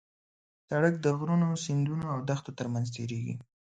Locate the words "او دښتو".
2.13-2.51